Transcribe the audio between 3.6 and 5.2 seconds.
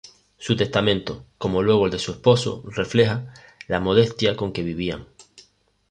la modestia con que vivían.